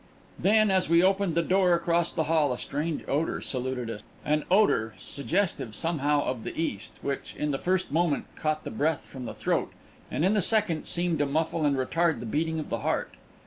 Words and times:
Then, 0.39 0.71
as 0.71 0.89
we 0.89 1.03
opened 1.03 1.35
the 1.35 1.43
door 1.43 1.75
across 1.75 2.11
the 2.11 2.23
hall, 2.23 2.51
a 2.51 2.57
strange 2.57 3.03
odour 3.07 3.39
saluted 3.39 3.87
us 3.91 4.03
an 4.25 4.45
odour 4.49 4.95
suggestive 4.97 5.75
somehow 5.75 6.23
of 6.25 6.43
the 6.43 6.59
East 6.59 6.93
which, 7.03 7.35
in 7.37 7.51
the 7.51 7.59
first 7.59 7.91
moment, 7.91 8.25
caught 8.35 8.63
the 8.63 8.71
breath 8.71 9.01
from 9.05 9.25
the 9.25 9.35
throat, 9.35 9.71
and 10.09 10.25
in 10.25 10.33
the 10.33 10.41
second 10.41 10.85
seemed 10.87 11.19
to 11.19 11.27
muffle 11.27 11.67
and 11.67 11.77
retard 11.77 12.19
the 12.19 12.25
beating 12.25 12.59
of 12.59 12.69
the 12.69 12.79
heart. 12.79 13.11